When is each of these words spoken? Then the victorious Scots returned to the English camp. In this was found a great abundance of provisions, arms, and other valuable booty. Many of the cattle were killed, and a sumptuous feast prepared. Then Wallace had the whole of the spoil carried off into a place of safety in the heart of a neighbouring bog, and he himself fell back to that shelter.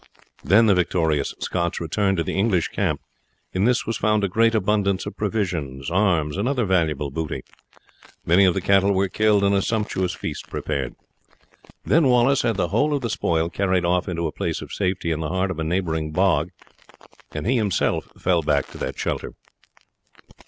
Then 0.43 0.65
the 0.65 0.73
victorious 0.73 1.35
Scots 1.41 1.79
returned 1.79 2.17
to 2.17 2.23
the 2.23 2.33
English 2.33 2.69
camp. 2.69 3.01
In 3.53 3.65
this 3.65 3.85
was 3.85 3.97
found 3.97 4.23
a 4.23 4.27
great 4.27 4.55
abundance 4.55 5.05
of 5.05 5.15
provisions, 5.15 5.91
arms, 5.91 6.37
and 6.37 6.47
other 6.49 6.65
valuable 6.65 7.11
booty. 7.11 7.43
Many 8.25 8.45
of 8.45 8.55
the 8.55 8.61
cattle 8.61 8.93
were 8.93 9.09
killed, 9.09 9.43
and 9.43 9.53
a 9.53 9.61
sumptuous 9.61 10.13
feast 10.15 10.49
prepared. 10.49 10.95
Then 11.85 12.07
Wallace 12.07 12.41
had 12.41 12.55
the 12.57 12.69
whole 12.69 12.95
of 12.95 13.01
the 13.01 13.11
spoil 13.11 13.51
carried 13.51 13.85
off 13.85 14.09
into 14.09 14.25
a 14.25 14.31
place 14.31 14.59
of 14.63 14.73
safety 14.73 15.11
in 15.11 15.19
the 15.19 15.29
heart 15.29 15.51
of 15.51 15.59
a 15.59 15.63
neighbouring 15.63 16.11
bog, 16.11 16.49
and 17.33 17.45
he 17.45 17.57
himself 17.57 18.11
fell 18.17 18.41
back 18.41 18.71
to 18.71 18.79
that 18.79 18.97
shelter. 18.97 19.33